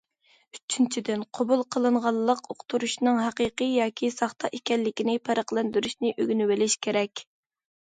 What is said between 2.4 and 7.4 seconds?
ئۇقتۇرۇشىنىڭ ھەقىقىي ياكى ساختا ئىكەنلىكىنى پەرقلەندۈرۈشنى ئۆگىنىۋېلىش كېرەك.